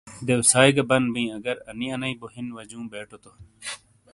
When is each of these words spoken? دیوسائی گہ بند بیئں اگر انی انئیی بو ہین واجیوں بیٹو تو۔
دیوسائی 0.27 0.71
گہ 0.75 0.83
بند 0.89 1.07
بیئں 1.13 1.31
اگر 1.39 1.55
انی 1.69 1.87
انئیی 1.95 2.15
بو 2.19 2.27
ہین 2.33 2.47
واجیوں 2.55 2.85
بیٹو 2.91 3.17
تو۔ 3.23 3.31